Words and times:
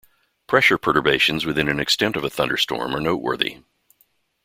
Pressure 0.47 0.79
perturbations 0.79 1.45
within 1.45 1.69
an 1.69 1.79
extent 1.79 2.15
of 2.15 2.23
a 2.23 2.29
thunderstorm 2.31 2.95
are 2.95 2.99
noteworthy. 2.99 3.59